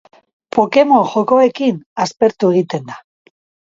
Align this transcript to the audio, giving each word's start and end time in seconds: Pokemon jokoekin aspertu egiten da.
Pokemon 0.55 1.03
jokoekin 1.11 1.77
aspertu 2.07 2.53
egiten 2.57 2.91
da. 2.93 3.01